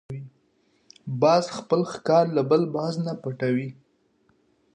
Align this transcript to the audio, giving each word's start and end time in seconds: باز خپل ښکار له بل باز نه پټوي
باز 1.21 1.43
خپل 1.57 1.81
ښکار 1.93 2.25
له 2.35 2.41
بل 2.49 2.61
باز 2.75 2.93
نه 3.05 3.13
پټوي 3.21 3.69